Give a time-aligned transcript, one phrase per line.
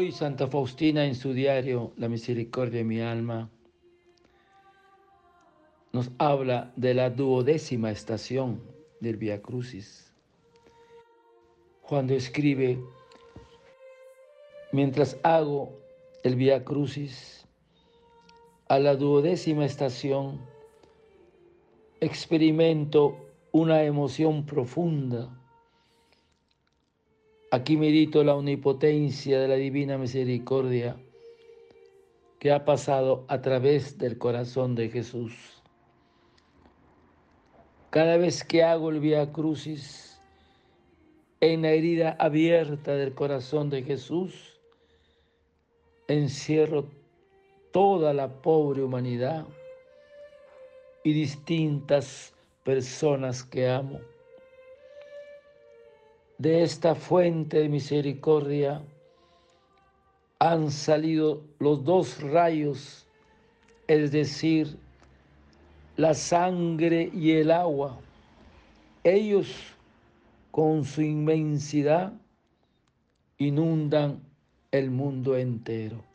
[0.00, 3.50] Hoy Santa Faustina en su diario La Misericordia de mi alma
[5.92, 8.62] nos habla de la duodécima estación
[9.00, 10.14] del Via Crucis.
[11.82, 12.78] Cuando escribe,
[14.70, 15.72] mientras hago
[16.22, 17.44] el Via Crucis,
[18.68, 20.38] a la duodécima estación
[21.98, 23.16] experimento
[23.50, 25.37] una emoción profunda
[27.50, 30.96] Aquí medito la omnipotencia de la divina misericordia
[32.38, 35.62] que ha pasado a través del corazón de Jesús.
[37.88, 40.20] Cada vez que hago el Via Crucis
[41.40, 44.60] en la herida abierta del corazón de Jesús,
[46.06, 46.84] encierro
[47.72, 49.46] toda la pobre humanidad
[51.02, 54.00] y distintas personas que amo
[56.38, 58.80] de esta fuente de misericordia
[60.38, 63.06] han salido los dos rayos,
[63.88, 64.78] es decir,
[65.96, 67.98] la sangre y el agua.
[69.02, 69.52] Ellos
[70.52, 72.12] con su inmensidad
[73.36, 74.22] inundan
[74.70, 76.07] el mundo entero.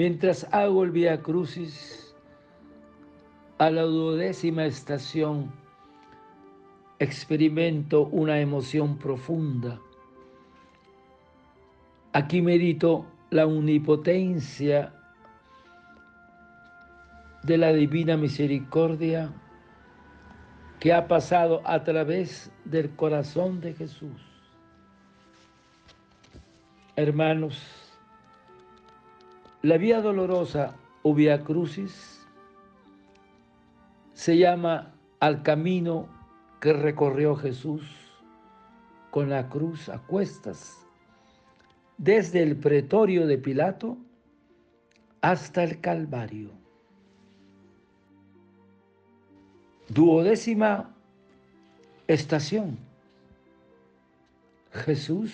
[0.00, 2.16] Mientras hago el Via Crucis,
[3.58, 5.52] a la duodécima estación,
[6.98, 9.78] experimento una emoción profunda.
[12.14, 14.94] Aquí medito la omnipotencia
[17.42, 19.30] de la divina misericordia
[20.78, 24.18] que ha pasado a través del corazón de Jesús.
[26.96, 27.79] Hermanos,
[29.62, 32.26] la vía dolorosa o vía crucis
[34.14, 36.08] se llama al camino
[36.60, 37.82] que recorrió Jesús
[39.10, 40.86] con la cruz a cuestas,
[41.98, 43.98] desde el pretorio de Pilato
[45.20, 46.50] hasta el Calvario.
[49.88, 50.94] Duodécima
[52.06, 52.78] estación.
[54.72, 55.32] Jesús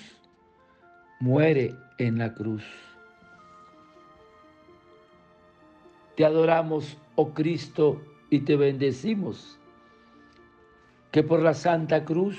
[1.20, 2.85] muere en la cruz.
[6.16, 8.00] Te adoramos, oh Cristo,
[8.30, 9.58] y te bendecimos,
[11.12, 12.38] que por la Santa Cruz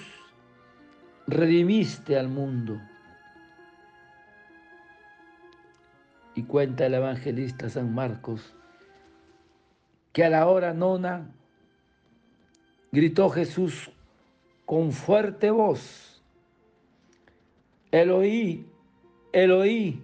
[1.27, 2.81] redimiste al mundo.
[6.35, 8.53] Y cuenta el evangelista San Marcos
[10.17, 11.29] que a la hora nona
[12.91, 13.91] gritó Jesús
[14.65, 16.23] con fuerte voz,
[17.91, 18.65] Eloí,
[19.31, 20.01] Eloí,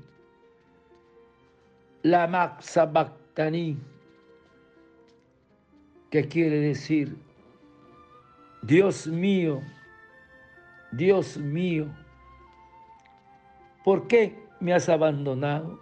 [2.03, 3.77] la maxabac Taní,
[6.11, 7.17] que quiere decir,
[8.61, 9.61] Dios mío,
[10.91, 11.87] Dios mío,
[13.83, 15.79] ¿por qué me has abandonado?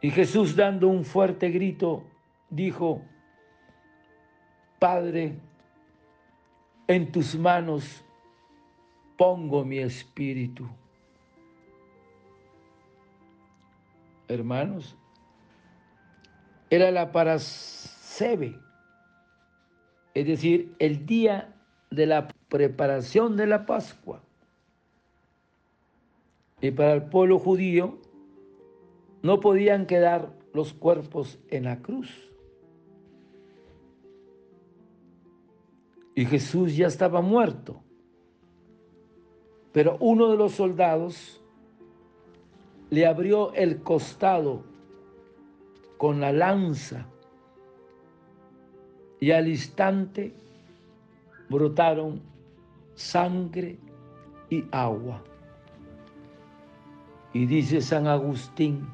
[0.00, 2.02] Y Jesús dando un fuerte grito,
[2.50, 3.02] dijo,
[4.80, 5.38] Padre,
[6.88, 8.04] en tus manos
[9.16, 10.68] pongo mi espíritu.
[14.32, 14.96] Hermanos,
[16.70, 18.58] era la Parasebe,
[20.14, 21.54] es decir, el día
[21.90, 24.22] de la preparación de la Pascua.
[26.60, 27.98] Y para el pueblo judío
[29.22, 32.10] no podían quedar los cuerpos en la cruz.
[36.14, 37.82] Y Jesús ya estaba muerto.
[39.72, 41.41] Pero uno de los soldados
[42.92, 44.62] le abrió el costado
[45.96, 47.06] con la lanza
[49.18, 50.34] y al instante
[51.48, 52.20] brotaron
[52.94, 53.78] sangre
[54.50, 55.22] y agua.
[57.32, 58.86] Y dice San Agustín,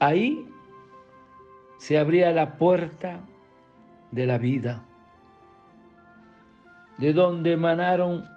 [0.00, 0.46] ahí
[1.78, 3.20] se abría la puerta
[4.10, 4.84] de la vida,
[6.98, 8.28] de donde emanaron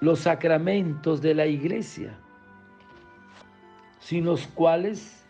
[0.00, 2.18] los sacramentos de la iglesia,
[4.00, 5.24] sin los cuales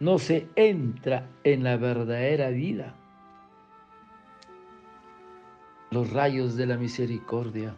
[0.00, 2.94] no se entra en la verdadera vida.
[5.90, 7.74] Los rayos de la misericordia.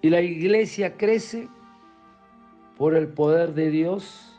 [0.00, 1.48] Y la iglesia crece
[2.76, 4.38] por el poder de Dios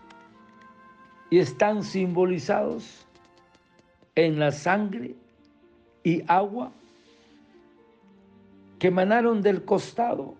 [1.29, 3.05] y están simbolizados
[4.15, 5.15] en la sangre
[6.03, 6.71] y agua
[8.79, 10.35] que emanaron del costado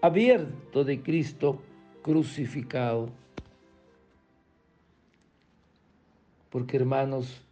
[0.00, 1.60] abierto de Cristo
[2.02, 3.10] crucificado.
[6.48, 7.42] Porque hermanos,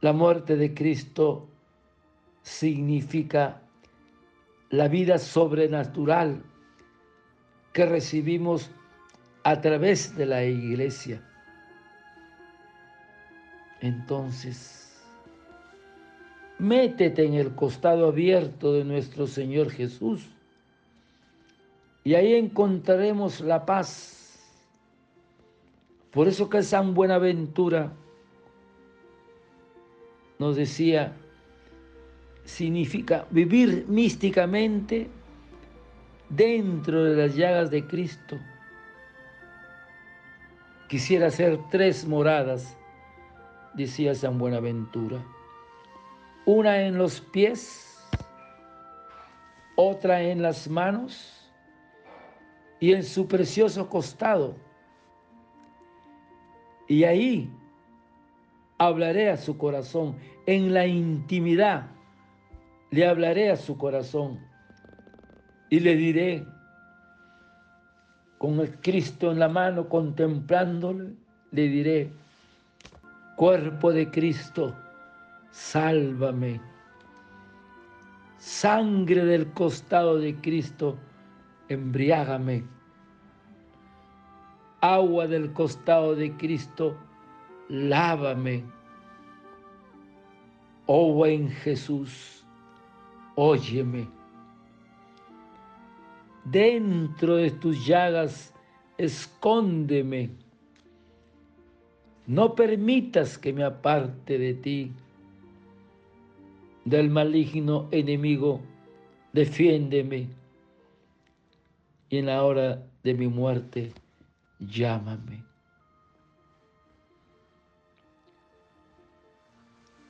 [0.00, 1.48] la muerte de Cristo
[2.42, 3.62] significa
[4.70, 6.42] la vida sobrenatural
[7.72, 8.70] que recibimos
[9.44, 11.22] a través de la iglesia.
[13.80, 14.83] Entonces,
[16.58, 20.26] métete en el costado abierto de nuestro Señor Jesús
[22.04, 24.38] y ahí encontraremos la paz.
[26.12, 27.92] Por eso que San Buenaventura
[30.38, 31.16] nos decía,
[32.44, 35.08] significa vivir místicamente
[36.28, 38.38] dentro de las llagas de Cristo.
[40.88, 42.76] Quisiera hacer tres moradas,
[43.74, 45.24] decía San Buenaventura.
[46.46, 47.98] Una en los pies,
[49.76, 51.50] otra en las manos
[52.80, 54.56] y en su precioso costado.
[56.86, 57.50] Y ahí
[58.78, 61.94] hablaré a su corazón, en la intimidad
[62.94, 64.38] le hablaré a su corazón
[65.68, 66.46] y le diré,
[68.38, 71.14] con el Cristo en la mano, contemplándole,
[71.50, 72.12] le diré,
[73.36, 74.76] cuerpo de Cristo,
[75.54, 76.60] sálvame.
[78.38, 80.98] Sangre del costado de Cristo,
[81.68, 82.64] embriágame.
[84.80, 86.96] Agua del costado de Cristo,
[87.68, 88.64] lávame.
[90.86, 92.44] Oh buen Jesús,
[93.36, 94.06] óyeme
[96.44, 98.54] dentro de tus llagas,
[98.98, 100.30] escóndeme.
[102.26, 104.92] No permitas que me aparte de ti,
[106.84, 108.60] del maligno enemigo,
[109.32, 110.28] defiéndeme.
[112.10, 113.92] Y en la hora de mi muerte,
[114.60, 115.42] llámame.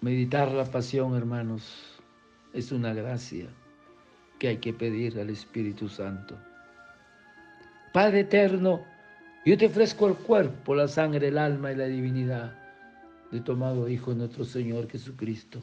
[0.00, 1.94] Meditar la pasión, hermanos,
[2.52, 3.48] es una gracia
[4.38, 6.38] que hay que pedir al Espíritu Santo.
[7.92, 8.84] Padre eterno,
[9.46, 12.58] yo te ofrezco el cuerpo, la sangre, el alma y la divinidad
[13.30, 15.62] de tu amado Hijo nuestro Señor Jesucristo,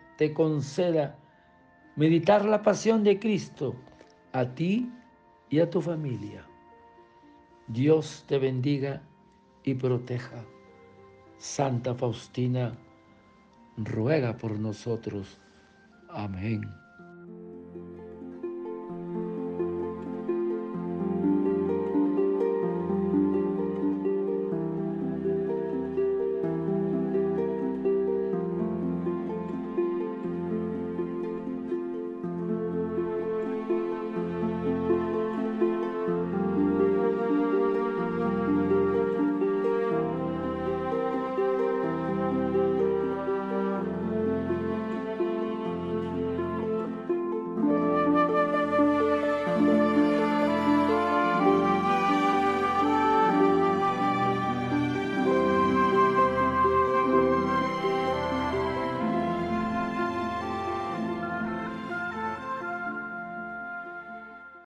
[0.21, 1.17] te conceda
[1.95, 3.73] meditar la pasión de Cristo
[4.33, 4.87] a ti
[5.49, 6.45] y a tu familia.
[7.65, 9.01] Dios te bendiga
[9.63, 10.45] y proteja.
[11.39, 12.77] Santa Faustina,
[13.77, 15.39] ruega por nosotros.
[16.07, 16.80] Amén.